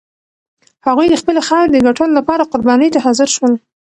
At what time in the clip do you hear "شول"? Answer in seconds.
3.35-3.53